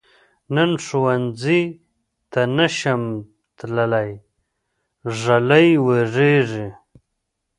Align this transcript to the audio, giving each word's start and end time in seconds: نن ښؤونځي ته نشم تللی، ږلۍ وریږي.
نن 0.55 0.71
ښؤونځي 0.85 1.61
ته 2.31 2.41
نشم 2.57 3.01
تللی، 3.59 4.09
ږلۍ 5.19 5.69
وریږي. 5.85 6.67